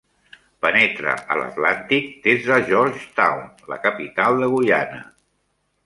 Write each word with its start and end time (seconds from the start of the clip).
Penetra 0.65 1.13
a 1.35 1.37
l'Atlàntic 1.41 2.09
des 2.25 2.43
de 2.49 2.59
Georgetown, 2.73 3.47
la 3.75 3.81
capital 3.87 4.43
de 4.45 4.53
Guyana. 4.57 5.09